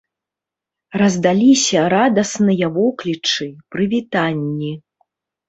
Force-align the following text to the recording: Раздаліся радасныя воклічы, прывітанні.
Раздаліся 1.01 1.83
радасныя 1.95 2.71
воклічы, 2.79 3.47
прывітанні. 3.77 4.73